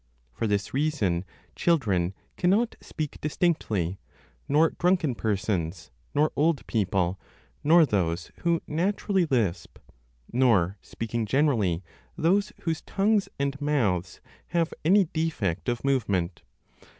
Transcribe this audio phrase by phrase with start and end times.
[0.33, 1.25] For this reason
[1.55, 3.99] children cannot speak distinctly,
[4.49, 7.19] nor drunken persons, nor old people,
[7.63, 9.77] nor those who naturally lisp,
[10.33, 11.83] nor, speaking generally,
[12.17, 16.41] those whose tongues and mouths have any defect of movement.